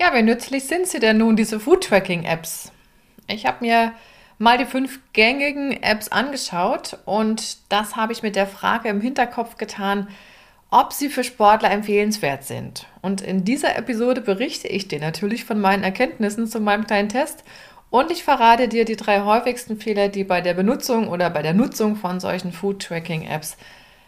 [0.00, 2.70] Ja, wie nützlich sind sie denn nun, diese Food-Tracking-Apps?
[3.26, 3.92] Ich habe mir
[4.38, 9.56] mal die fünf gängigen Apps angeschaut und das habe ich mit der Frage im Hinterkopf
[9.56, 10.06] getan,
[10.70, 12.86] ob sie für Sportler empfehlenswert sind.
[13.02, 17.42] Und in dieser Episode berichte ich dir natürlich von meinen Erkenntnissen zu meinem kleinen Test
[17.90, 21.54] und ich verrate dir die drei häufigsten Fehler, die bei der Benutzung oder bei der
[21.54, 23.56] Nutzung von solchen Food-Tracking-Apps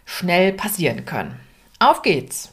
[0.05, 1.35] schnell passieren können.
[1.81, 2.53] Auf geht's!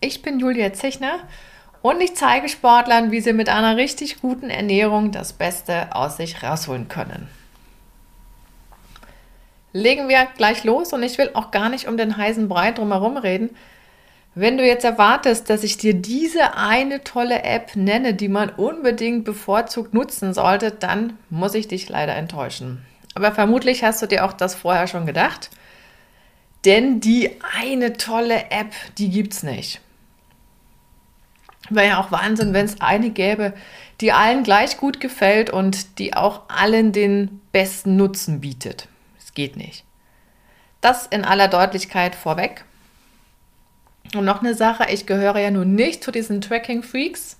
[0.00, 1.20] ich bin Julia Zichner
[1.82, 6.42] und ich zeige Sportlern, wie sie mit einer richtig guten Ernährung das Beste aus sich
[6.42, 7.28] rausholen können.
[9.72, 13.16] Legen wir gleich los und ich will auch gar nicht um den heißen Brei drumherum
[13.16, 13.50] reden.
[14.34, 19.24] Wenn du jetzt erwartest, dass ich dir diese eine tolle App nenne, die man unbedingt
[19.24, 22.84] bevorzugt nutzen sollte, dann muss ich dich leider enttäuschen.
[23.14, 25.50] Aber vermutlich hast du dir auch das vorher schon gedacht.
[26.66, 29.80] Denn die eine tolle App, die gibt es nicht.
[31.70, 33.52] Wäre ja auch Wahnsinn, wenn es eine gäbe,
[34.00, 38.88] die allen gleich gut gefällt und die auch allen den besten Nutzen bietet.
[39.18, 39.84] Es geht nicht.
[40.80, 42.64] Das in aller Deutlichkeit vorweg.
[44.14, 47.38] Und noch eine Sache, ich gehöre ja nun nicht zu diesen Tracking-Freaks.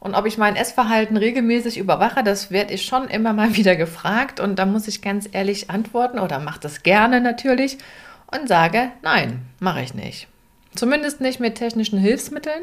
[0.00, 4.40] Und ob ich mein Essverhalten regelmäßig überwache, das werde ich schon immer mal wieder gefragt.
[4.40, 7.78] Und da muss ich ganz ehrlich antworten oder mache das gerne natürlich
[8.32, 10.26] und sage, nein, mache ich nicht.
[10.74, 12.62] Zumindest nicht mit technischen Hilfsmitteln.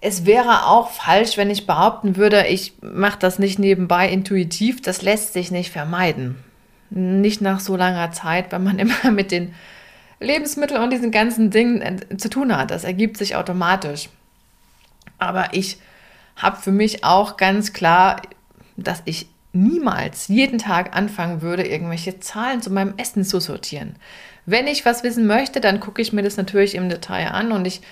[0.00, 4.80] Es wäre auch falsch, wenn ich behaupten würde, ich mache das nicht nebenbei intuitiv.
[4.80, 6.42] Das lässt sich nicht vermeiden.
[6.88, 9.54] Nicht nach so langer Zeit, wenn man immer mit den
[10.20, 12.70] Lebensmitteln und diesen ganzen Dingen äh, zu tun hat.
[12.70, 14.08] Das ergibt sich automatisch.
[15.18, 15.78] Aber ich
[16.36, 18.22] habe für mich auch ganz klar,
[18.76, 23.96] dass ich niemals jeden Tag anfangen würde, irgendwelche Zahlen zu meinem Essen zu sortieren.
[24.46, 27.66] Wenn ich was wissen möchte, dann gucke ich mir das natürlich im Detail an und
[27.66, 27.82] ich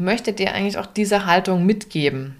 [0.00, 2.36] möchte dir eigentlich auch diese Haltung mitgeben.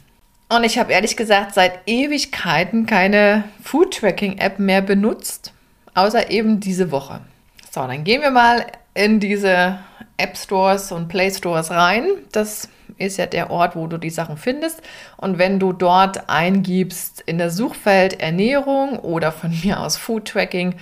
[0.49, 5.53] Und ich habe ehrlich gesagt seit Ewigkeiten keine Food-Tracking-App mehr benutzt,
[5.95, 7.21] außer eben diese Woche.
[7.71, 9.79] So, dann gehen wir mal in diese
[10.17, 12.05] App Stores und Play Stores rein.
[12.33, 12.69] Das
[12.99, 14.83] ist ja der Ort, wo du die Sachen findest.
[15.17, 20.75] Und wenn du dort eingibst in das Suchfeld Ernährung oder von mir aus Food Tracking,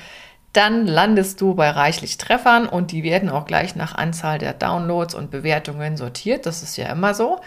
[0.52, 5.14] dann landest du bei reichlich Treffern und die werden auch gleich nach Anzahl der Downloads
[5.14, 6.46] und Bewertungen sortiert.
[6.46, 7.40] Das ist ja immer so.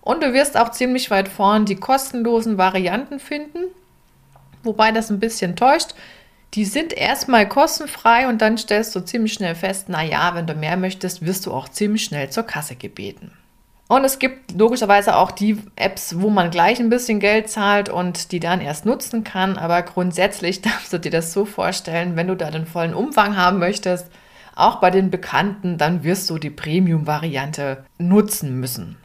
[0.00, 3.64] Und du wirst auch ziemlich weit vorn die kostenlosen Varianten finden,
[4.62, 5.94] wobei das ein bisschen täuscht.
[6.54, 10.78] Die sind erstmal kostenfrei und dann stellst du ziemlich schnell fest, naja, wenn du mehr
[10.78, 13.37] möchtest, wirst du auch ziemlich schnell zur Kasse gebeten.
[13.88, 18.32] Und es gibt logischerweise auch die Apps, wo man gleich ein bisschen Geld zahlt und
[18.32, 19.56] die dann erst nutzen kann.
[19.56, 23.58] Aber grundsätzlich darfst du dir das so vorstellen, wenn du da den vollen Umfang haben
[23.58, 24.08] möchtest,
[24.54, 28.96] auch bei den Bekannten, dann wirst du die Premium-Variante nutzen müssen.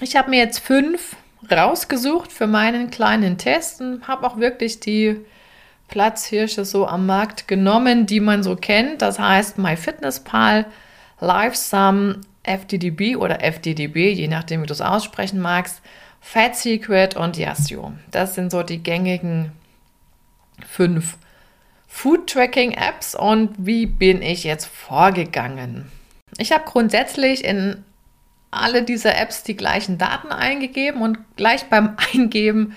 [0.00, 1.16] Ich habe mir jetzt fünf
[1.50, 5.20] rausgesucht für meinen kleinen Test und habe auch wirklich die
[5.88, 9.02] Platzhirsche so am Markt genommen, die man so kennt.
[9.02, 10.66] Das heißt MyFitnessPal,
[11.20, 15.82] LiveSum, FDDB oder FDDB, je nachdem, wie du es aussprechen magst,
[16.20, 17.92] Fat Secret und Yasio.
[18.10, 19.52] Das sind so die gängigen
[20.66, 21.18] fünf
[21.86, 25.90] Food Tracking Apps und wie bin ich jetzt vorgegangen?
[26.38, 27.84] Ich habe grundsätzlich in
[28.50, 32.74] alle diese Apps die gleichen Daten eingegeben und gleich beim Eingeben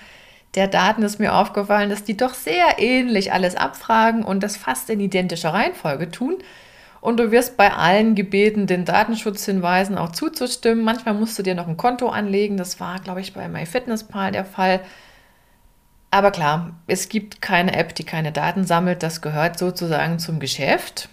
[0.54, 4.90] der Daten ist mir aufgefallen, dass die doch sehr ähnlich alles abfragen und das fast
[4.90, 6.38] in identischer Reihenfolge tun.
[7.08, 10.84] Und du wirst bei allen gebeten, den Datenschutzhinweisen auch zuzustimmen.
[10.84, 12.58] Manchmal musst du dir noch ein Konto anlegen.
[12.58, 14.80] Das war, glaube ich, bei MyFitnessPal der Fall.
[16.10, 19.02] Aber klar, es gibt keine App, die keine Daten sammelt.
[19.02, 21.08] Das gehört sozusagen zum Geschäft.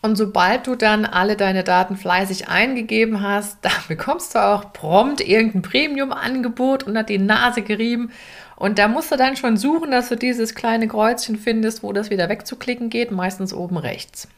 [0.00, 5.20] Und sobald du dann alle deine Daten fleißig eingegeben hast, da bekommst du auch prompt
[5.20, 8.10] irgendein Premium-Angebot unter die Nase gerieben.
[8.56, 12.08] Und da musst du dann schon suchen, dass du dieses kleine Kreuzchen findest, wo das
[12.08, 14.28] wieder wegzuklicken geht, meistens oben rechts.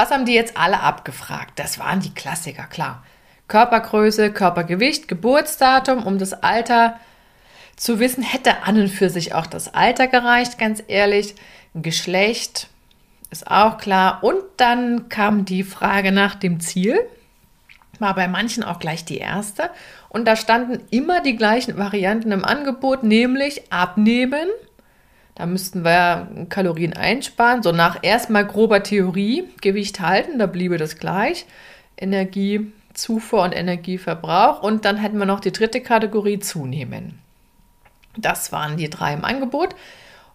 [0.00, 1.58] Was haben die jetzt alle abgefragt?
[1.58, 3.04] Das waren die Klassiker, klar.
[3.48, 6.98] Körpergröße, Körpergewicht, Geburtsdatum, um das Alter
[7.76, 11.34] zu wissen, hätte an und für sich auch das Alter gereicht, ganz ehrlich.
[11.74, 12.68] Geschlecht
[13.28, 14.24] ist auch klar.
[14.24, 16.98] Und dann kam die Frage nach dem Ziel.
[17.98, 19.68] War bei manchen auch gleich die erste.
[20.08, 24.48] Und da standen immer die gleichen Varianten im Angebot, nämlich abnehmen.
[25.40, 27.62] Da müssten wir Kalorien einsparen.
[27.62, 31.46] So nach erstmal grober Theorie, Gewicht halten, da bliebe das gleich.
[31.96, 34.62] Energiezufuhr und Energieverbrauch.
[34.62, 37.20] Und dann hätten wir noch die dritte Kategorie zunehmen.
[38.18, 39.74] Das waren die drei im Angebot.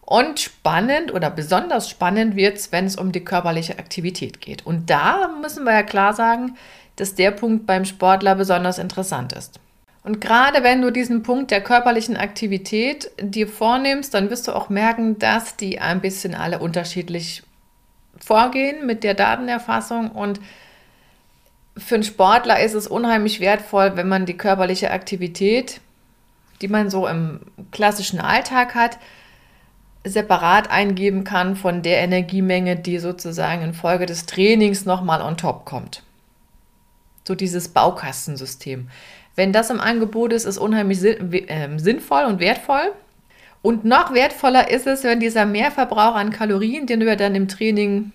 [0.01, 4.65] Und spannend oder besonders spannend wird es, wenn es um die körperliche Aktivität geht.
[4.65, 6.55] Und da müssen wir ja klar sagen,
[6.95, 9.59] dass der Punkt beim Sportler besonders interessant ist.
[10.05, 14.69] Und gerade wenn du diesen Punkt der körperlichen Aktivität dir vornimmst, dann wirst du auch
[14.69, 17.41] merken, dass die ein bisschen alle unterschiedlich
[18.19, 20.11] vorgehen mit der Datenerfassung.
[20.11, 20.39] Und
[21.75, 25.81] für einen Sportler ist es unheimlich wertvoll, wenn man die körperliche Aktivität,
[26.61, 27.39] die man so im
[27.71, 28.99] klassischen Alltag hat,
[30.03, 36.03] separat eingeben kann von der Energiemenge, die sozusagen infolge des Trainings nochmal on top kommt.
[37.27, 38.89] So dieses Baukastensystem.
[39.35, 42.91] Wenn das im Angebot ist, ist unheimlich ähm, sinnvoll und wertvoll.
[43.61, 47.47] Und noch wertvoller ist es, wenn dieser Mehrverbrauch an Kalorien, den du ja dann im
[47.47, 48.11] Training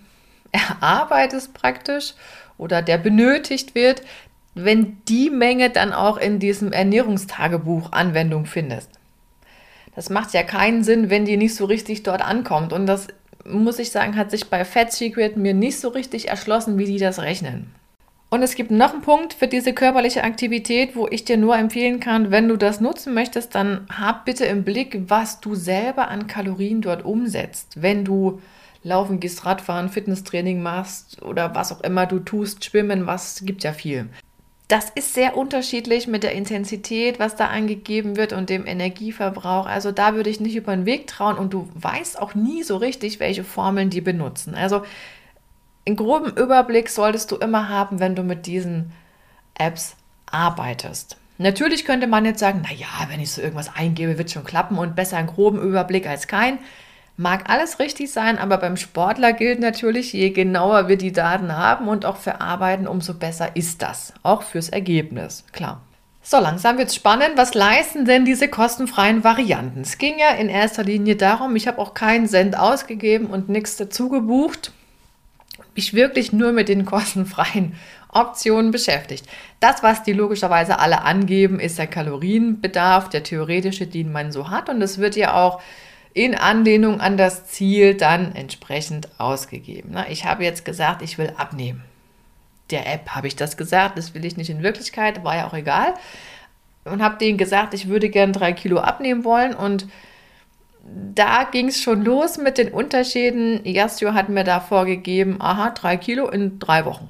[0.51, 2.13] erarbeitest praktisch
[2.57, 4.01] oder der benötigt wird,
[4.53, 8.89] wenn die Menge dann auch in diesem Ernährungstagebuch Anwendung findest.
[9.95, 12.73] Das macht ja keinen Sinn, wenn die nicht so richtig dort ankommt.
[12.73, 13.07] Und das,
[13.45, 16.97] muss ich sagen, hat sich bei Fat Secret mir nicht so richtig erschlossen, wie die
[16.97, 17.73] das rechnen.
[18.33, 21.99] Und es gibt noch einen Punkt für diese körperliche Aktivität, wo ich dir nur empfehlen
[21.99, 26.27] kann, wenn du das nutzen möchtest, dann hab bitte im Blick, was du selber an
[26.27, 27.81] Kalorien dort umsetzt.
[27.81, 28.41] Wenn du
[28.83, 33.73] laufen gehst, Radfahren, Fitnesstraining machst oder was auch immer du tust, schwimmen, was gibt ja
[33.73, 34.07] viel.
[34.69, 39.65] Das ist sehr unterschiedlich mit der Intensität, was da angegeben wird und dem Energieverbrauch.
[39.65, 42.77] Also da würde ich nicht über den Weg trauen und du weißt auch nie so
[42.77, 44.55] richtig, welche Formeln die benutzen.
[44.55, 44.83] Also
[45.85, 48.91] einen groben Überblick solltest du immer haben, wenn du mit diesen
[49.55, 49.95] Apps
[50.27, 51.17] arbeitest.
[51.37, 54.95] Natürlich könnte man jetzt sagen, naja, wenn ich so irgendwas eingebe, wird schon klappen und
[54.95, 56.59] besser einen groben Überblick als kein.
[57.17, 61.87] Mag alles richtig sein, aber beim Sportler gilt natürlich, je genauer wir die Daten haben
[61.87, 64.13] und auch verarbeiten, umso besser ist das.
[64.23, 65.81] Auch fürs Ergebnis, klar.
[66.23, 67.31] So, langsam wird es spannend.
[67.35, 69.81] Was leisten denn diese kostenfreien Varianten?
[69.81, 73.77] Es ging ja in erster Linie darum, ich habe auch keinen Cent ausgegeben und nichts
[73.77, 74.71] dazu gebucht
[75.75, 77.75] mich wirklich nur mit den kostenfreien
[78.09, 79.25] Optionen beschäftigt.
[79.59, 84.67] Das, was die logischerweise alle angeben, ist der Kalorienbedarf, der theoretische, den man so hat.
[84.67, 85.61] Und es wird ja auch
[86.13, 89.95] in Anlehnung an das Ziel dann entsprechend ausgegeben.
[90.09, 91.83] Ich habe jetzt gesagt, ich will abnehmen.
[92.69, 95.53] Der App habe ich das gesagt, das will ich nicht in Wirklichkeit, war ja auch
[95.53, 95.93] egal.
[96.83, 99.87] Und habe denen gesagt, ich würde gern drei Kilo abnehmen wollen und
[100.83, 103.61] da ging es schon los mit den Unterschieden.
[103.65, 107.09] Jasio hat mir da vorgegeben, aha, drei Kilo in drei Wochen.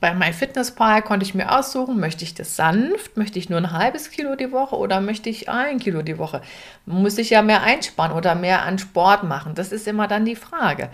[0.00, 4.10] Bei MyFitnessPal konnte ich mir aussuchen, möchte ich das sanft, möchte ich nur ein halbes
[4.10, 6.42] Kilo die Woche oder möchte ich ein Kilo die Woche?
[6.86, 9.54] Muss ich ja mehr einsparen oder mehr an Sport machen?
[9.54, 10.90] Das ist immer dann die Frage.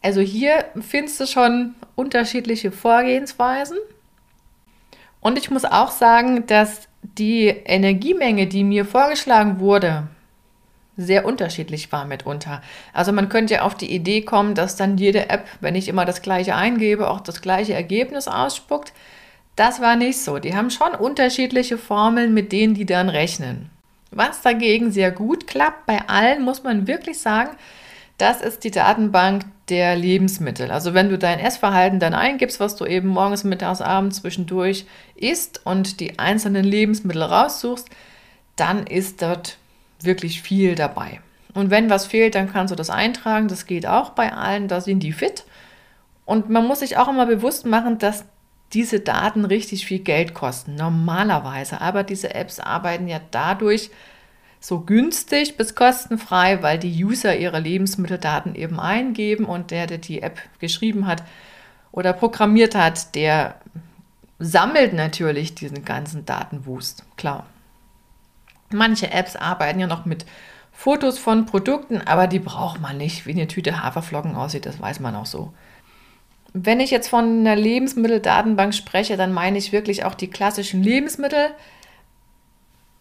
[0.00, 3.76] Also hier findest du schon unterschiedliche Vorgehensweisen.
[5.20, 10.08] Und ich muss auch sagen, dass die Energiemenge, die mir vorgeschlagen wurde,
[10.96, 12.62] sehr unterschiedlich war mitunter.
[12.92, 16.04] Also man könnte ja auf die Idee kommen, dass dann jede App, wenn ich immer
[16.04, 18.92] das gleiche eingebe, auch das gleiche Ergebnis ausspuckt.
[19.56, 20.38] Das war nicht so.
[20.38, 23.70] Die haben schon unterschiedliche Formeln, mit denen die dann rechnen.
[24.10, 27.50] Was dagegen sehr gut klappt, bei allen muss man wirklich sagen,
[28.18, 30.70] das ist die Datenbank der Lebensmittel.
[30.70, 35.62] Also wenn du dein Essverhalten dann eingibst, was du eben morgens, mittags, abends zwischendurch isst
[35.64, 37.88] und die einzelnen Lebensmittel raussuchst,
[38.56, 39.56] dann ist dort
[40.04, 41.20] wirklich viel dabei.
[41.54, 43.48] Und wenn was fehlt, dann kannst du das eintragen.
[43.48, 45.44] Das geht auch bei allen, da sind die fit.
[46.24, 48.24] Und man muss sich auch immer bewusst machen, dass
[48.72, 51.80] diese Daten richtig viel Geld kosten, normalerweise.
[51.80, 53.90] Aber diese Apps arbeiten ja dadurch
[54.60, 60.22] so günstig bis kostenfrei, weil die User ihre Lebensmitteldaten eben eingeben und der, der die
[60.22, 61.22] App geschrieben hat
[61.90, 63.56] oder programmiert hat, der
[64.38, 67.46] sammelt natürlich diesen ganzen Datenwust, klar.
[68.72, 70.24] Manche Apps arbeiten ja noch mit
[70.72, 73.26] Fotos von Produkten, aber die braucht man nicht.
[73.26, 75.52] Wie eine Tüte Haferflocken aussieht, das weiß man auch so.
[76.54, 81.48] Wenn ich jetzt von einer Lebensmitteldatenbank spreche, dann meine ich wirklich auch die klassischen Lebensmittel.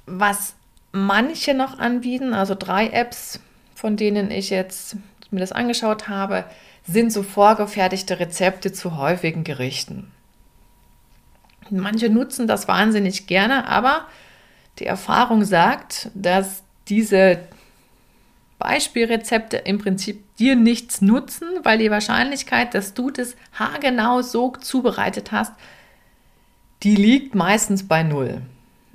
[0.05, 0.55] Was
[0.91, 3.39] manche noch anbieten, also drei Apps,
[3.75, 4.97] von denen ich jetzt
[5.31, 6.45] mir das angeschaut habe,
[6.83, 10.11] sind so vorgefertigte Rezepte zu häufigen Gerichten.
[11.69, 14.07] Manche nutzen das wahnsinnig gerne, aber
[14.79, 17.39] die Erfahrung sagt, dass diese
[18.59, 25.31] Beispielrezepte im Prinzip dir nichts nutzen, weil die Wahrscheinlichkeit, dass du das haargenau so zubereitet
[25.31, 25.53] hast,
[26.83, 28.41] die liegt meistens bei null.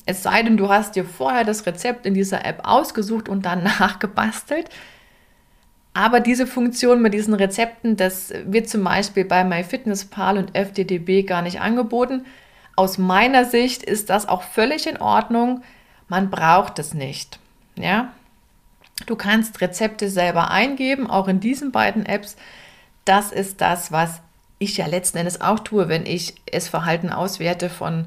[0.04, 3.64] Es sei denn, du hast dir vorher das Rezept in dieser App ausgesucht und dann
[3.64, 4.70] nachgebastelt.
[5.96, 11.40] Aber diese Funktion mit diesen Rezepten, das wird zum Beispiel bei MyFitnessPal und FDDB gar
[11.40, 12.26] nicht angeboten.
[12.76, 15.62] Aus meiner Sicht ist das auch völlig in Ordnung.
[16.08, 17.38] Man braucht es nicht.
[17.74, 18.12] Ja?
[19.06, 22.36] Du kannst Rezepte selber eingeben, auch in diesen beiden Apps.
[23.04, 24.20] Das ist das, was
[24.58, 28.06] ich ja letzten Endes auch tue, wenn ich Essverhalten auswerte von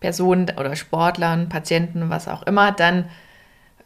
[0.00, 3.08] Personen oder Sportlern, Patienten, was auch immer, dann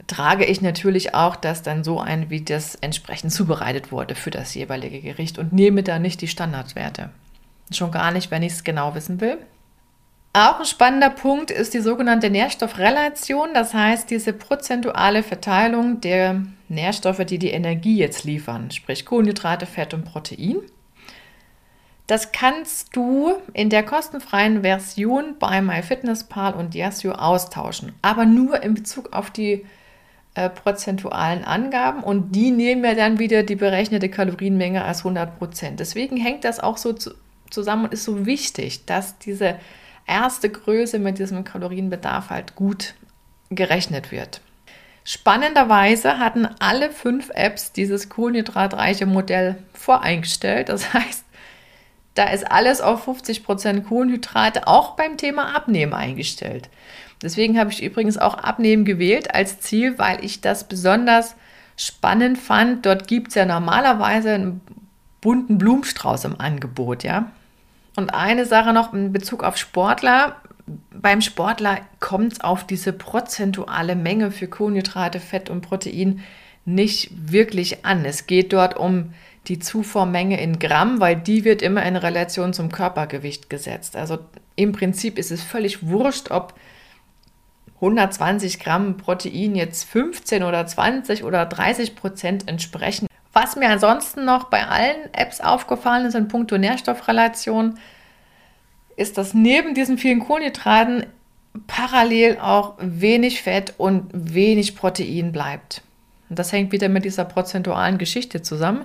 [0.07, 4.55] trage ich natürlich auch das dann so ein, wie das entsprechend zubereitet wurde für das
[4.55, 7.11] jeweilige Gericht und nehme da nicht die Standardwerte.
[7.73, 9.39] Schon gar nicht, wenn ich es genau wissen will.
[10.33, 17.25] Auch ein spannender Punkt ist die sogenannte Nährstoffrelation, das heißt diese prozentuale Verteilung der Nährstoffe,
[17.25, 20.59] die die Energie jetzt liefern, sprich Kohlenhydrate, Fett und Protein.
[22.07, 28.75] Das kannst du in der kostenfreien Version bei MyFitnessPal und Yasio austauschen, aber nur in
[28.75, 29.67] Bezug auf die
[30.35, 35.81] äh, prozentualen Angaben und die nehmen ja dann wieder die berechnete Kalorienmenge als 100 Prozent.
[35.81, 37.15] Deswegen hängt das auch so zu,
[37.51, 39.57] zusammen und ist so wichtig, dass diese
[40.11, 42.95] erste Größe mit diesem Kalorienbedarf halt gut
[43.51, 44.41] gerechnet wird.
[45.05, 50.69] Spannenderweise hatten alle fünf Apps dieses kohlenhydratreiche Modell voreingestellt.
[50.69, 51.25] Das heißt,
[52.15, 56.69] da ist alles auf 50% Kohlenhydrate auch beim Thema Abnehmen eingestellt.
[57.23, 61.37] Deswegen habe ich übrigens auch Abnehmen gewählt als Ziel, weil ich das besonders
[61.77, 62.85] spannend fand.
[62.87, 64.61] Dort gibt es ja normalerweise einen
[65.21, 67.31] bunten Blumenstrauß im Angebot, ja.
[67.97, 70.37] Und eine Sache noch in Bezug auf Sportler.
[70.93, 76.21] Beim Sportler kommt es auf diese prozentuale Menge für Kohlenhydrate, Fett und Protein
[76.65, 78.05] nicht wirklich an.
[78.05, 79.13] Es geht dort um
[79.47, 83.97] die Zufuhrmenge in Gramm, weil die wird immer in Relation zum Körpergewicht gesetzt.
[83.97, 84.19] Also
[84.55, 86.55] im Prinzip ist es völlig wurscht, ob
[87.77, 93.07] 120 Gramm Protein jetzt 15 oder 20 oder 30 Prozent entsprechen.
[93.33, 97.79] Was mir ansonsten noch bei allen Apps aufgefallen ist in puncto Nährstoffrelation,
[98.97, 101.07] ist, dass neben diesen vielen Kohlenhydraten
[101.67, 105.83] parallel auch wenig Fett und wenig Protein bleibt.
[106.29, 108.85] Und das hängt wieder mit dieser prozentualen Geschichte zusammen.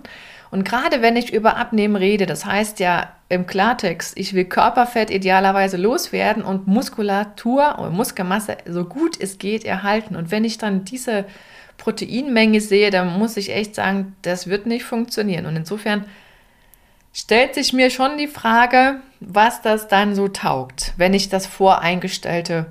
[0.51, 5.09] Und gerade wenn ich über Abnehmen rede, das heißt ja im Klartext, ich will Körperfett
[5.09, 10.15] idealerweise loswerden und Muskulatur und Muskelmasse so gut es geht erhalten.
[10.15, 11.25] Und wenn ich dann diese
[11.77, 15.45] Proteinmenge sehe, dann muss ich echt sagen, das wird nicht funktionieren.
[15.45, 16.05] Und insofern
[17.13, 22.67] stellt sich mir schon die Frage, was das dann so taugt, wenn ich das voreingestellte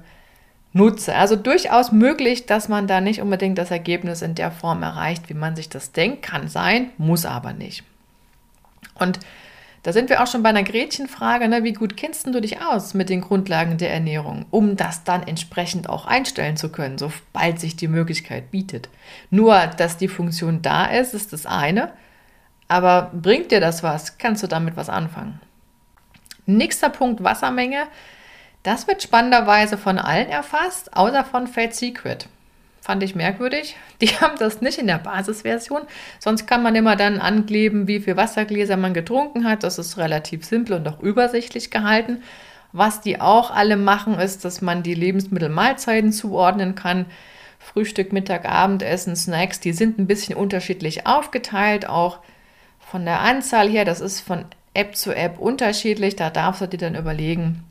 [0.73, 1.15] nutze.
[1.15, 5.35] Also durchaus möglich, dass man da nicht unbedingt das Ergebnis in der Form erreicht, wie
[5.35, 6.23] man sich das denkt.
[6.23, 7.85] Kann sein, muss aber nicht.
[8.97, 9.21] Und
[9.85, 11.63] da sind wir auch schon bei einer Gretchenfrage, ne?
[11.63, 15.91] wie gut kennst du dich aus mit den Grundlagen der Ernährung, um das dann entsprechend
[15.91, 18.89] auch einstellen zu können, sobald sich die Möglichkeit bietet.
[19.29, 21.93] Nur, dass die Funktion da ist, ist das eine,
[22.67, 24.17] aber bringt dir das was?
[24.17, 25.39] Kannst du damit was anfangen?
[26.47, 27.85] Nächster Punkt Wassermenge.
[28.63, 32.27] Das wird spannenderweise von allen erfasst, außer von Fate Secret.
[32.85, 33.77] Fand ich merkwürdig.
[34.03, 35.81] Die haben das nicht in der Basisversion.
[36.19, 39.63] Sonst kann man immer dann ankleben, wie viel Wassergläser man getrunken hat.
[39.63, 42.23] Das ist relativ simpel und auch übersichtlich gehalten.
[42.73, 47.07] Was die auch alle machen, ist, dass man die Lebensmittelmahlzeiten zuordnen kann.
[47.59, 52.19] Frühstück, Mittag, Abendessen, Snacks, die sind ein bisschen unterschiedlich aufgeteilt, auch
[52.81, 53.87] von der Anzahl her.
[53.87, 56.17] Das ist von App zu App unterschiedlich.
[56.17, 57.65] Da darfst du dir dann überlegen,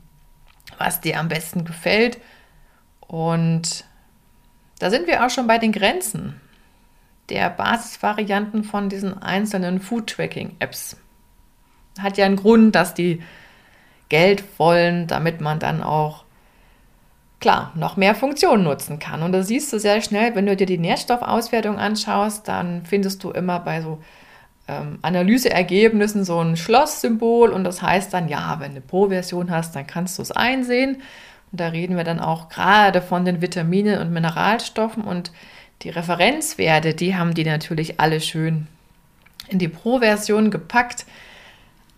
[0.76, 2.18] was dir am besten gefällt.
[2.98, 3.84] Und
[4.84, 6.38] da sind wir auch schon bei den Grenzen
[7.30, 10.98] der Basisvarianten von diesen einzelnen Food-Tracking-Apps.
[11.98, 13.22] Hat ja einen Grund, dass die
[14.10, 16.24] Geld wollen, damit man dann auch,
[17.40, 19.22] klar, noch mehr Funktionen nutzen kann.
[19.22, 23.30] Und das siehst du sehr schnell, wenn du dir die Nährstoffauswertung anschaust, dann findest du
[23.30, 24.02] immer bei so
[24.68, 29.74] ähm, Analyseergebnissen so ein Schlosssymbol und das heißt dann, ja, wenn du eine Pro-Version hast,
[29.76, 31.00] dann kannst du es einsehen.
[31.54, 35.30] Und da reden wir dann auch gerade von den Vitaminen und Mineralstoffen und
[35.82, 38.66] die Referenzwerte, die haben die natürlich alle schön
[39.46, 41.06] in die Pro-Version gepackt.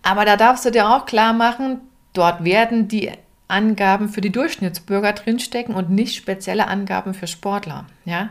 [0.03, 1.79] Aber da darfst du dir auch klar machen,
[2.13, 3.09] dort werden die
[3.47, 7.87] Angaben für die Durchschnittsbürger drinstecken und nicht spezielle Angaben für Sportler.
[8.05, 8.29] Ja?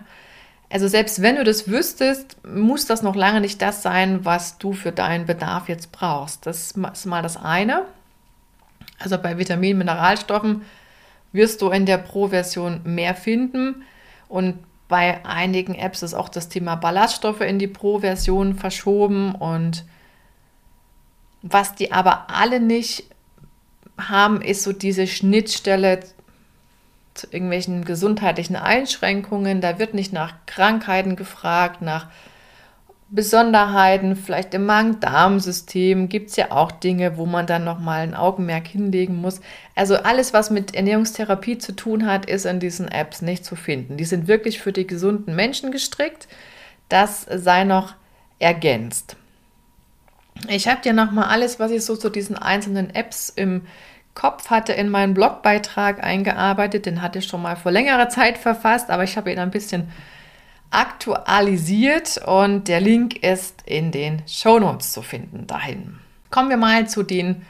[0.71, 4.75] Also selbst wenn du das wüsstest, muss das noch lange nicht das sein, was du
[4.75, 6.47] für deinen Bedarf jetzt brauchst.
[6.47, 7.83] Das ist mal das eine.
[9.01, 10.63] Also bei Vitaminen, Mineralstoffen
[11.37, 13.85] wirst du in der Pro-Version mehr finden.
[14.29, 19.35] Und bei einigen Apps ist auch das Thema Ballaststoffe in die Pro-Version verschoben.
[19.35, 19.85] Und
[21.43, 23.05] was die aber alle nicht
[23.99, 26.01] haben, ist so diese Schnittstelle
[27.15, 29.61] zu irgendwelchen gesundheitlichen Einschränkungen.
[29.61, 32.09] Da wird nicht nach Krankheiten gefragt, nach
[33.09, 38.67] Besonderheiten, vielleicht im Magen-Darm-System gibt es ja auch Dinge, wo man dann nochmal ein Augenmerk
[38.67, 39.41] hinlegen muss.
[39.77, 43.97] Also alles, was mit Ernährungstherapie zu tun hat, ist in diesen Apps nicht zu finden.
[43.97, 46.27] Die sind wirklich für die gesunden Menschen gestrickt.
[46.89, 47.95] Das sei noch
[48.41, 49.17] ergänzt.
[50.49, 53.63] Ich habe dir nochmal alles, was ich so zu diesen einzelnen Apps im
[54.15, 56.87] Kopf hatte, in meinen Blogbeitrag eingearbeitet.
[56.87, 59.93] Den hatte ich schon mal vor längerer Zeit verfasst, aber ich habe ihn ein bisschen
[60.71, 65.99] aktualisiert und der Link ist in den Show Notes zu finden dahin.
[66.31, 67.47] Kommen wir mal zu den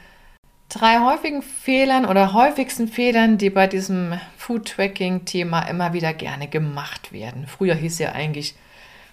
[0.69, 6.47] drei häufigen Fehlern oder häufigsten Fehlern, die bei diesem Food Tracking Thema immer wieder gerne
[6.47, 7.47] gemacht werden.
[7.47, 8.55] Früher hieß ja eigentlich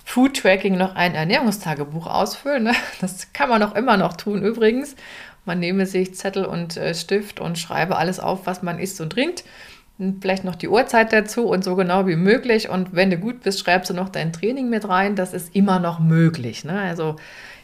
[0.04, 2.64] Food Tracking noch ein Ernährungstagebuch ausfüllen.
[2.64, 2.74] Ne?
[3.00, 4.96] Das kann man auch immer noch tun übrigens.
[5.44, 9.10] Man nehme sich Zettel und äh, Stift und schreibe alles auf, was man isst und
[9.10, 9.44] trinkt
[9.98, 12.68] vielleicht noch die Uhrzeit dazu und so genau wie möglich.
[12.68, 15.16] Und wenn du gut bist, schreibst du noch dein Training mit rein.
[15.16, 16.64] Das ist immer noch möglich.
[16.64, 16.78] Ne?
[16.80, 17.16] Also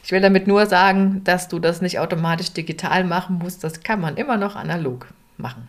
[0.05, 3.65] ich will damit nur sagen, dass du das nicht automatisch digital machen musst.
[3.65, 5.69] Das kann man immer noch analog machen.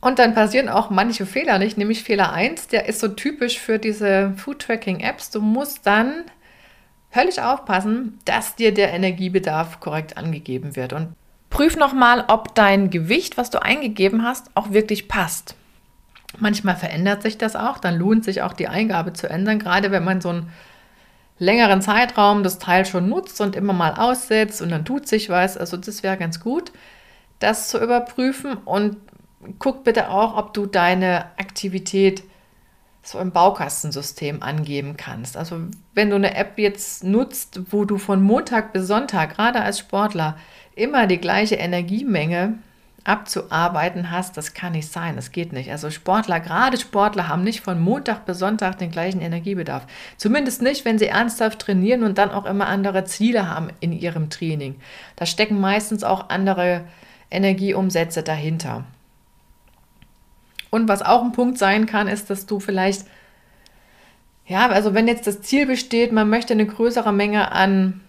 [0.00, 3.78] Und dann passieren auch manche Fehler nicht, nämlich Fehler 1, der ist so typisch für
[3.78, 5.30] diese Food-Tracking-Apps.
[5.30, 6.24] Du musst dann
[7.14, 10.92] höllisch aufpassen, dass dir der Energiebedarf korrekt angegeben wird.
[10.92, 11.08] Und
[11.50, 15.56] prüf nochmal, ob dein Gewicht, was du eingegeben hast, auch wirklich passt.
[16.38, 20.04] Manchmal verändert sich das auch, dann lohnt sich auch die Eingabe zu ändern, gerade wenn
[20.04, 20.52] man so einen
[21.38, 25.56] längeren Zeitraum das Teil schon nutzt und immer mal aussetzt und dann tut sich was.
[25.56, 26.72] Also das wäre ganz gut,
[27.38, 28.96] das zu überprüfen und
[29.58, 32.22] guck bitte auch, ob du deine Aktivität
[33.02, 35.36] so im Baukastensystem angeben kannst.
[35.36, 35.60] Also
[35.94, 40.36] wenn du eine App jetzt nutzt, wo du von Montag bis Sonntag, gerade als Sportler,
[40.74, 42.58] immer die gleiche Energiemenge
[43.06, 45.70] abzuarbeiten hast, das kann nicht sein, das geht nicht.
[45.70, 49.86] Also Sportler, gerade Sportler haben nicht von Montag bis Sonntag den gleichen Energiebedarf.
[50.16, 54.28] Zumindest nicht, wenn sie ernsthaft trainieren und dann auch immer andere Ziele haben in ihrem
[54.28, 54.76] Training.
[55.14, 56.84] Da stecken meistens auch andere
[57.30, 58.84] Energieumsätze dahinter.
[60.70, 63.06] Und was auch ein Punkt sein kann, ist, dass du vielleicht,
[64.46, 68.00] ja, also wenn jetzt das Ziel besteht, man möchte eine größere Menge an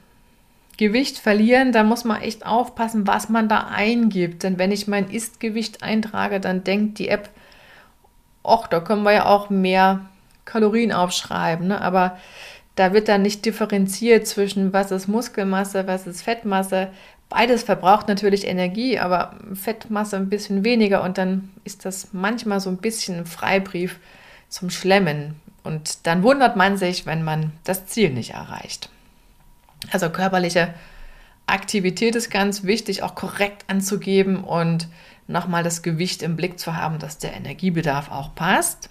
[0.77, 4.43] Gewicht verlieren, da muss man echt aufpassen, was man da eingibt.
[4.43, 7.29] Denn wenn ich mein Ist-Gewicht eintrage, dann denkt die App,
[8.43, 10.05] ach, da können wir ja auch mehr
[10.45, 11.67] Kalorien aufschreiben.
[11.67, 11.81] Ne?
[11.81, 12.17] Aber
[12.75, 16.89] da wird dann nicht differenziert zwischen, was ist Muskelmasse, was ist Fettmasse.
[17.27, 22.69] Beides verbraucht natürlich Energie, aber Fettmasse ein bisschen weniger und dann ist das manchmal so
[22.69, 23.99] ein bisschen ein Freibrief
[24.47, 25.35] zum Schlemmen.
[25.63, 28.89] Und dann wundert man sich, wenn man das Ziel nicht erreicht.
[29.91, 30.73] Also körperliche
[31.45, 34.87] Aktivität ist ganz wichtig, auch korrekt anzugeben und
[35.27, 38.89] nochmal das Gewicht im Blick zu haben, dass der Energiebedarf auch passt.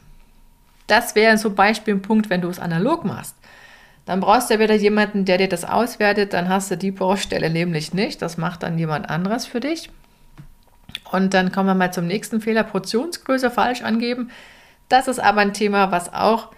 [0.87, 3.35] Das wäre zum Beispiel ein Punkt, wenn du es analog machst.
[4.05, 6.33] Dann brauchst du ja wieder jemanden, der dir das auswertet.
[6.33, 8.23] Dann hast du die Baustelle nämlich nicht.
[8.23, 9.91] Das macht dann jemand anderes für dich.
[11.11, 14.31] Und dann kommen wir mal zum nächsten Fehler: Portionsgröße falsch angeben.
[14.89, 16.53] Das ist aber ein Thema, was auch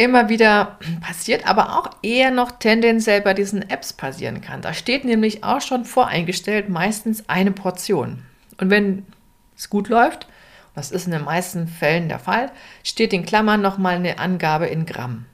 [0.00, 4.62] immer wieder passiert, aber auch eher noch tendenziell bei diesen Apps passieren kann.
[4.62, 8.22] Da steht nämlich auch schon voreingestellt meistens eine Portion.
[8.58, 9.04] Und wenn
[9.58, 10.26] es gut läuft,
[10.74, 12.50] das ist in den meisten Fällen der Fall,
[12.82, 15.26] steht in Klammern nochmal eine Angabe in Gramm.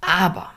[0.00, 0.50] Aber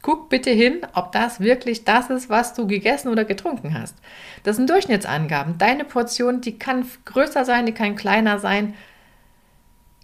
[0.00, 3.96] guck bitte hin, ob das wirklich das ist, was du gegessen oder getrunken hast.
[4.44, 5.58] Das sind Durchschnittsangaben.
[5.58, 8.74] Deine Portion, die kann größer sein, die kann kleiner sein.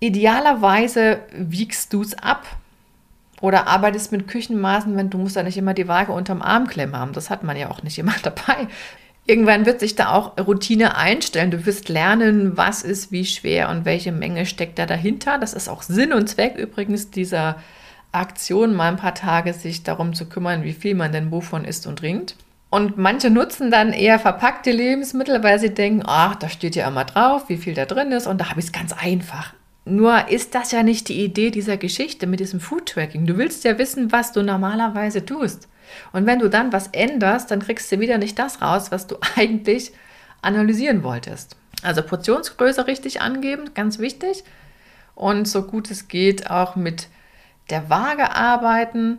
[0.00, 2.44] Idealerweise wiegst du es ab
[3.40, 6.96] oder arbeitest mit Küchenmaßen, wenn du musst da nicht immer die Waage unterm Arm klemmen
[6.96, 7.12] haben.
[7.12, 8.68] Das hat man ja auch nicht immer dabei.
[9.26, 11.50] Irgendwann wird sich da auch Routine einstellen.
[11.50, 15.38] Du wirst lernen, was ist wie schwer und welche Menge steckt da dahinter.
[15.38, 17.56] Das ist auch Sinn und Zweck übrigens dieser
[18.12, 21.86] Aktion, mal ein paar Tage sich darum zu kümmern, wie viel man denn wovon isst
[21.86, 22.36] und trinkt.
[22.70, 27.04] Und manche nutzen dann eher verpackte Lebensmittel, weil sie denken, ach, da steht ja immer
[27.04, 29.54] drauf, wie viel da drin ist und da habe ich es ganz einfach.
[29.84, 33.26] Nur ist das ja nicht die Idee dieser Geschichte mit diesem Food Tracking.
[33.26, 35.68] Du willst ja wissen, was du normalerweise tust.
[36.12, 39.16] Und wenn du dann was änderst, dann kriegst du wieder nicht das raus, was du
[39.36, 39.92] eigentlich
[40.40, 41.56] analysieren wolltest.
[41.82, 44.44] Also Portionsgröße richtig angeben, ganz wichtig.
[45.14, 47.08] Und so gut es geht auch mit
[47.70, 49.18] der Waage arbeiten.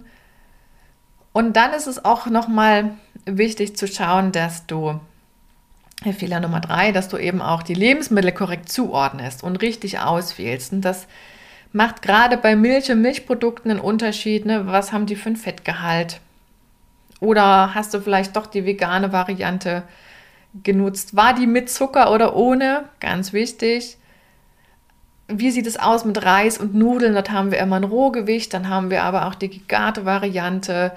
[1.31, 4.99] Und dann ist es auch nochmal wichtig zu schauen, dass du
[6.03, 10.73] Fehler Nummer drei, dass du eben auch die Lebensmittel korrekt zuordnest und richtig auswählst.
[10.73, 11.07] Und das
[11.71, 14.45] macht gerade bei Milch und Milchprodukten einen Unterschied.
[14.45, 14.67] Ne?
[14.67, 16.19] Was haben die für ein Fettgehalt?
[17.21, 19.83] Oder hast du vielleicht doch die vegane Variante?
[20.63, 21.15] genutzt?
[21.15, 22.85] War die mit Zucker oder ohne?
[22.99, 23.97] Ganz wichtig.
[25.27, 27.13] Wie sieht es aus mit Reis und Nudeln?
[27.13, 30.91] Dort haben wir immer ein Rohgewicht, dann haben wir aber auch die Gigate-Variante.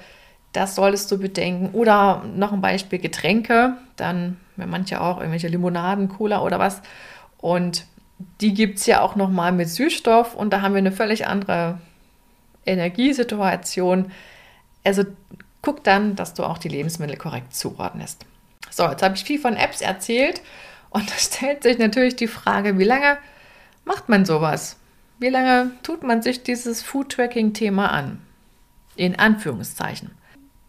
[0.52, 1.70] Das solltest du bedenken.
[1.72, 3.74] Oder noch ein Beispiel Getränke.
[3.96, 6.82] Dann, manche auch irgendwelche Limonaden, Cola oder was.
[7.38, 7.86] Und
[8.40, 11.78] die gibt es ja auch nochmal mit Süßstoff und da haben wir eine völlig andere
[12.66, 14.10] Energiesituation.
[14.84, 15.04] Also
[15.62, 18.26] guck dann, dass du auch die Lebensmittel korrekt zuordnest.
[18.70, 20.42] So, jetzt habe ich viel von Apps erzählt
[20.90, 23.18] und da stellt sich natürlich die Frage, wie lange
[23.84, 24.76] macht man sowas?
[25.18, 28.20] Wie lange tut man sich dieses Food-Tracking-Thema an?
[28.94, 30.10] In Anführungszeichen.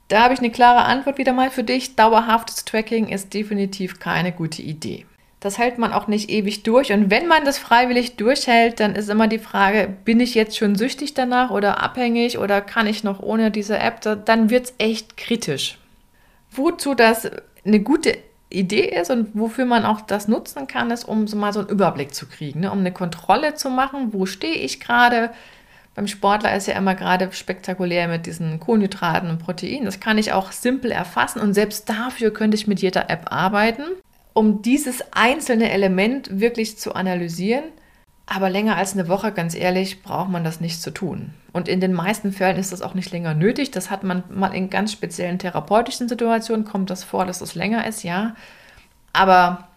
[0.10, 1.96] Da habe ich eine klare Antwort wieder mal für dich.
[1.96, 5.06] Dauerhaftes Tracking ist definitiv keine gute Idee.
[5.40, 6.92] Das hält man auch nicht ewig durch.
[6.92, 10.76] Und wenn man das freiwillig durchhält, dann ist immer die Frage, bin ich jetzt schon
[10.76, 14.02] süchtig danach oder abhängig oder kann ich noch ohne diese App?
[14.02, 15.78] Dann wird es echt kritisch.
[16.52, 17.30] Wozu das
[17.64, 18.18] eine gute
[18.50, 21.70] Idee ist und wofür man auch das nutzen kann, ist, um so mal so einen
[21.70, 22.72] Überblick zu kriegen, ne?
[22.72, 25.30] um eine Kontrolle zu machen, wo stehe ich gerade.
[26.00, 29.84] Beim Sportler ist ja immer gerade spektakulär mit diesen Kohlenhydraten und Proteinen.
[29.84, 33.84] Das kann ich auch simpel erfassen und selbst dafür könnte ich mit jeder App arbeiten
[34.40, 37.66] um dieses einzelne Element wirklich zu analysieren.
[38.26, 41.34] Aber länger als eine Woche, ganz ehrlich, braucht man das nicht zu tun.
[41.52, 43.72] Und in den meisten Fällen ist das auch nicht länger nötig.
[43.72, 47.86] Das hat man mal in ganz speziellen therapeutischen Situationen, kommt das vor, dass es länger
[47.86, 48.38] ist, ja.
[49.12, 49.68] Aber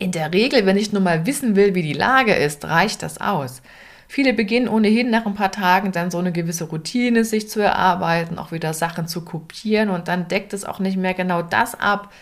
[0.00, 3.20] in der Regel, wenn ich nur mal wissen will, wie die Lage ist, reicht das
[3.20, 3.62] aus.
[4.08, 8.38] Viele beginnen ohnehin nach ein paar Tagen dann so eine gewisse Routine sich zu erarbeiten,
[8.38, 12.12] auch wieder Sachen zu kopieren und dann deckt es auch nicht mehr genau das ab,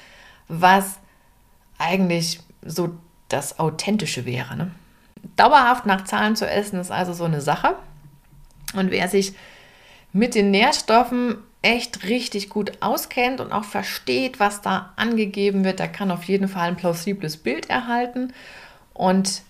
[0.49, 0.99] was
[1.79, 2.97] eigentlich so
[3.29, 4.57] das Authentische wäre.
[4.57, 4.70] Ne?
[5.37, 7.77] Dauerhaft nach Zahlen zu essen ist also so eine Sache.
[8.75, 9.35] Und wer sich
[10.12, 15.88] mit den Nährstoffen echt richtig gut auskennt und auch versteht, was da angegeben wird, der
[15.88, 18.33] kann auf jeden Fall ein plausibles Bild erhalten.
[18.92, 19.42] Und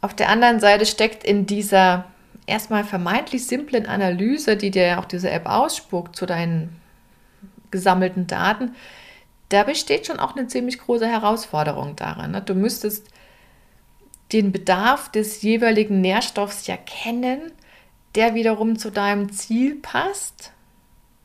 [0.00, 2.04] auf der anderen Seite steckt in dieser
[2.46, 6.80] erstmal vermeintlich simplen Analyse, die dir auch diese App ausspuckt zu deinen
[7.70, 8.74] gesammelten Daten,
[9.48, 12.32] da besteht schon auch eine ziemlich große Herausforderung daran.
[12.32, 12.42] Ne?
[12.42, 13.08] Du müsstest
[14.32, 17.52] den Bedarf des jeweiligen Nährstoffs ja kennen,
[18.14, 20.52] der wiederum zu deinem Ziel passt,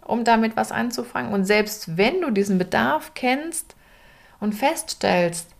[0.05, 1.33] um damit was anzufangen.
[1.33, 3.75] Und selbst wenn du diesen Bedarf kennst
[4.39, 5.55] und feststellst,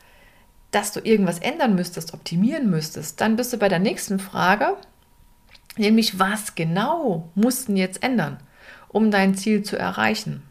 [0.72, 4.78] dass du irgendwas ändern müsstest, optimieren müsstest, dann bist du bei der nächsten Frage,
[5.78, 8.40] nämlich was genau mussten jetzt ändern,
[8.88, 10.44] um dein Ziel zu erreichen.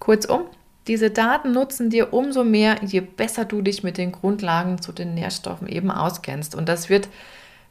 [0.00, 0.42] Kurzum,
[0.86, 5.14] diese Daten nutzen dir umso mehr, je besser du dich mit den Grundlagen zu den
[5.14, 6.54] Nährstoffen eben auskennst.
[6.54, 7.08] Und das wird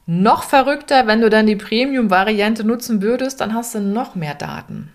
[0.08, 4.92] noch verrückter, wenn du dann die Premium-Variante nutzen würdest, dann hast du noch mehr Daten.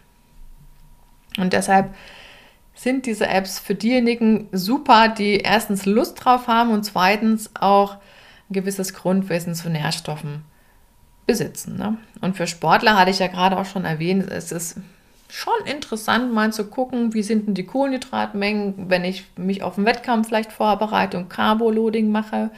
[1.38, 1.94] Und deshalb
[2.78, 8.52] sind diese Apps für diejenigen super, die erstens Lust drauf haben und zweitens auch ein
[8.52, 10.44] gewisses Grundwissen zu Nährstoffen
[11.26, 11.76] besitzen.
[11.76, 11.98] Ne?
[12.20, 14.76] Und für Sportler hatte ich ja gerade auch schon erwähnt, es ist
[15.28, 19.86] schon interessant, mal zu gucken, wie sind denn die Kohlenhydratmengen, wenn ich mich auf einen
[19.86, 22.50] Wettkampf vielleicht vorbereite und Carboloading mache.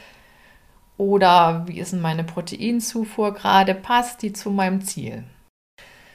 [0.97, 3.73] Oder wie ist denn meine Proteinzufuhr gerade?
[3.73, 5.23] Passt die zu meinem Ziel?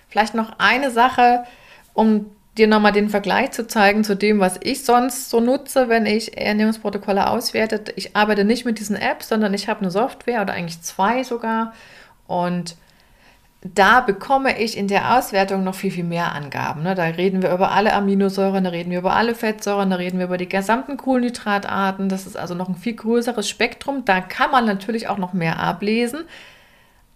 [0.09, 1.45] Vielleicht noch eine Sache,
[1.93, 6.07] um dir nochmal den Vergleich zu zeigen zu dem, was ich sonst so nutze, wenn
[6.07, 7.93] ich Ernährungsprotokolle auswerte.
[7.97, 11.73] Ich arbeite nicht mit diesen Apps, sondern ich habe eine Software oder eigentlich zwei sogar.
[12.27, 12.77] Und
[13.63, 16.83] da bekomme ich in der Auswertung noch viel, viel mehr Angaben.
[16.83, 16.95] Ne?
[16.95, 20.27] Da reden wir über alle Aminosäuren, da reden wir über alle Fettsäuren, da reden wir
[20.27, 22.09] über die gesamten Kohlenhydratarten.
[22.09, 24.05] Das ist also noch ein viel größeres Spektrum.
[24.05, 26.25] Da kann man natürlich auch noch mehr ablesen.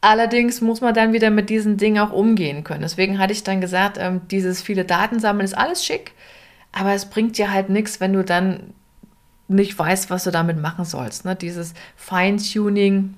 [0.00, 2.82] Allerdings muss man dann wieder mit diesen Dingen auch umgehen können.
[2.82, 6.12] Deswegen hatte ich dann gesagt, ähm, dieses viele Daten sammeln ist alles schick,
[6.72, 8.72] aber es bringt dir halt nichts, wenn du dann
[9.48, 11.24] nicht weißt, was du damit machen sollst.
[11.24, 11.36] Ne?
[11.36, 13.14] Dieses Feintuning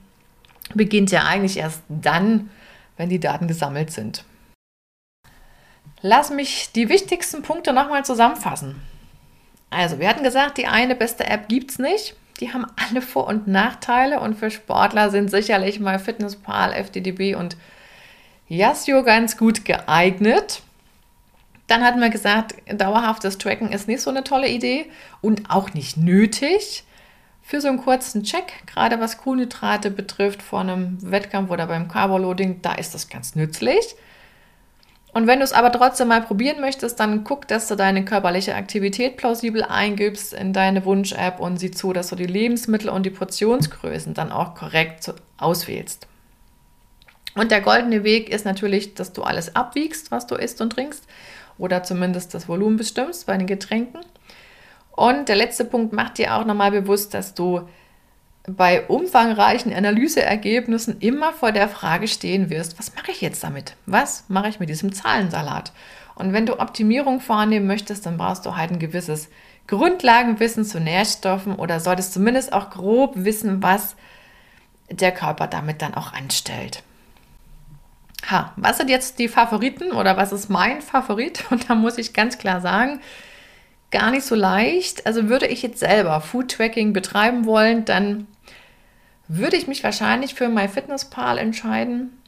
[0.74, 2.50] beginnt ja eigentlich erst dann,
[2.96, 4.24] wenn die Daten gesammelt sind.
[6.00, 8.82] Lass mich die wichtigsten Punkte nochmal zusammenfassen.
[9.70, 12.16] Also, wir hatten gesagt, die eine beste App gibt es nicht.
[12.42, 17.56] Die haben alle Vor- und Nachteile und für Sportler sind sicherlich mal Fitnesspal, FDDB und
[18.48, 20.60] Yasio ganz gut geeignet.
[21.68, 24.86] Dann hatten wir gesagt, dauerhaftes Tracken ist nicht so eine tolle Idee
[25.20, 26.82] und auch nicht nötig
[27.42, 32.60] für so einen kurzen Check, gerade was Kohlenhydrate betrifft, vor einem Wettkampf oder beim Carboloading,
[32.60, 33.94] da ist das ganz nützlich.
[35.14, 38.54] Und wenn du es aber trotzdem mal probieren möchtest, dann guck, dass du deine körperliche
[38.54, 43.10] Aktivität plausibel eingibst in deine Wunsch-App und sieh zu, dass du die Lebensmittel und die
[43.10, 46.06] Portionsgrößen dann auch korrekt auswählst.
[47.34, 51.06] Und der goldene Weg ist natürlich, dass du alles abwiegst, was du isst und trinkst,
[51.58, 54.00] oder zumindest das Volumen bestimmst bei den Getränken.
[54.92, 57.68] Und der letzte Punkt macht dir auch nochmal bewusst, dass du
[58.46, 63.76] bei umfangreichen Analyseergebnissen immer vor der Frage stehen wirst, was mache ich jetzt damit?
[63.86, 65.72] Was mache ich mit diesem Zahlensalat?
[66.14, 69.28] Und wenn du Optimierung vornehmen möchtest, dann brauchst du halt ein gewisses
[69.68, 73.96] Grundlagenwissen zu Nährstoffen oder solltest zumindest auch grob wissen, was
[74.90, 76.82] der Körper damit dann auch anstellt.
[78.30, 81.44] Ha, was sind jetzt die Favoriten oder was ist mein Favorit?
[81.50, 83.00] Und da muss ich ganz klar sagen,
[83.92, 85.06] gar nicht so leicht.
[85.06, 88.26] Also würde ich jetzt selber Food Tracking betreiben wollen, dann
[89.28, 92.18] würde ich mich wahrscheinlich für MyFitnessPal entscheiden.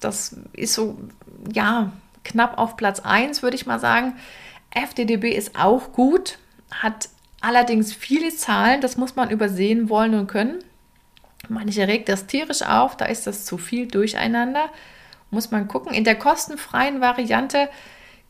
[0.00, 0.98] Das ist so,
[1.52, 1.92] ja,
[2.24, 4.14] knapp auf Platz 1, würde ich mal sagen.
[4.70, 6.38] FDDB ist auch gut,
[6.70, 7.08] hat
[7.40, 10.64] allerdings viele Zahlen, das muss man übersehen wollen und können.
[11.48, 14.70] Manche regt das tierisch auf, da ist das zu viel durcheinander.
[15.30, 15.94] Muss man gucken.
[15.94, 17.68] In der kostenfreien Variante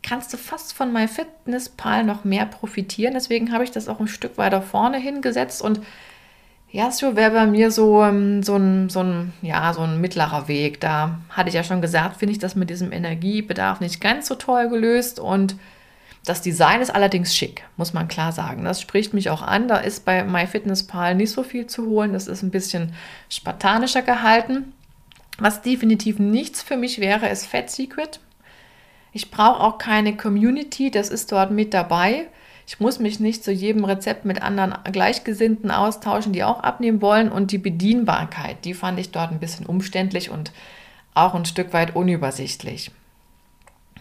[0.03, 3.15] kannst du fast von MyFitnessPal noch mehr profitieren.
[3.15, 5.81] Deswegen habe ich das auch ein Stück weiter vorne hingesetzt und
[6.73, 10.49] ja, so wäre bei mir so, ähm, so, ein, so, ein, ja, so ein mittlerer
[10.49, 10.81] Weg.
[10.81, 14.37] Da hatte ich ja schon gesagt, finde ich das mit diesem Energiebedarf nicht ganz so
[14.37, 15.21] toll gelöst.
[15.21, 15.55] Und
[16.25, 18.65] das Design ist allerdings schick, muss man klar sagen.
[18.65, 19.69] Das spricht mich auch an.
[19.69, 22.15] Da ist bei MyFitnessPal nicht so viel zu holen.
[22.15, 22.95] Das ist ein bisschen
[23.29, 24.73] spartanischer gehalten.
[25.39, 28.19] Was definitiv nichts für mich wäre, ist Fat Secret.
[29.13, 32.27] Ich brauche auch keine Community, das ist dort mit dabei.
[32.67, 37.31] Ich muss mich nicht zu jedem Rezept mit anderen Gleichgesinnten austauschen, die auch abnehmen wollen.
[37.31, 40.53] Und die Bedienbarkeit, die fand ich dort ein bisschen umständlich und
[41.15, 42.91] auch ein Stück weit unübersichtlich.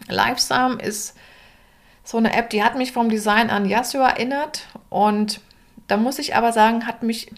[0.08, 1.18] Livesam ist
[2.04, 4.68] so eine App, die hat mich vom Design an Yasuo erinnert.
[4.90, 5.42] Und
[5.88, 7.32] da muss ich aber sagen, hat mich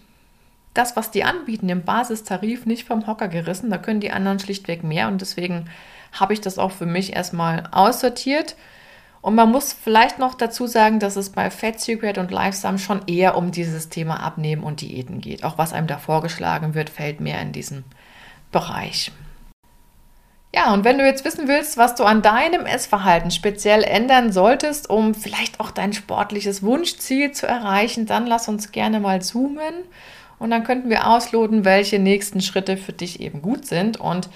[0.73, 3.69] das, was die anbieten im Basistarif, nicht vom Hocker gerissen.
[3.69, 5.07] Da können die anderen schlichtweg mehr.
[5.07, 5.69] Und deswegen
[6.13, 8.55] habe ich das auch für mich erstmal aussortiert.
[9.21, 13.07] Und man muss vielleicht noch dazu sagen, dass es bei Fat Secret und Lifesum schon
[13.07, 15.43] eher um dieses Thema Abnehmen und Diäten geht.
[15.43, 17.85] Auch was einem da vorgeschlagen wird, fällt mehr in diesen
[18.51, 19.11] Bereich.
[20.55, 24.87] Ja, und wenn du jetzt wissen willst, was du an deinem Essverhalten speziell ändern solltest,
[24.87, 29.73] um vielleicht auch dein sportliches Wunschziel zu erreichen, dann lass uns gerne mal zoomen
[30.37, 34.29] und dann könnten wir ausloten, welche nächsten Schritte für dich eben gut sind und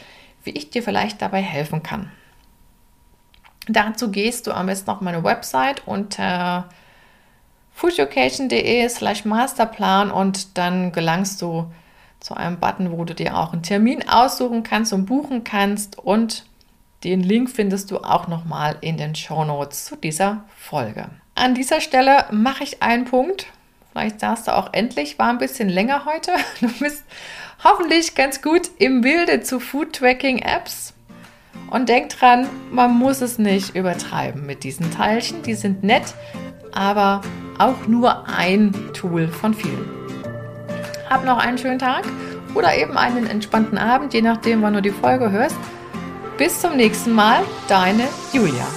[0.47, 2.11] wie ich dir vielleicht dabei helfen kann.
[3.67, 6.69] Dazu gehst du am besten auf meine Website unter
[7.73, 11.71] foodeducation.de slash masterplan und dann gelangst du
[12.19, 16.45] zu einem Button, wo du dir auch einen Termin aussuchen kannst und buchen kannst und
[17.03, 21.09] den Link findest du auch nochmal in den Show Notes zu dieser Folge.
[21.35, 23.45] An dieser Stelle mache ich einen Punkt.
[23.97, 26.33] Vielleicht sagst du auch endlich, war ein bisschen länger heute.
[26.61, 27.03] Du bist
[27.63, 30.93] hoffentlich ganz gut im Bilde zu Food Tracking Apps
[31.71, 35.41] und denk dran, man muss es nicht übertreiben mit diesen Teilchen.
[35.41, 36.13] Die sind nett,
[36.73, 37.21] aber
[37.57, 39.89] auch nur ein Tool von vielen.
[41.09, 42.03] Hab noch einen schönen Tag
[42.53, 45.57] oder eben einen entspannten Abend, je nachdem, wann du die Folge hörst.
[46.37, 48.67] Bis zum nächsten Mal, deine Julia.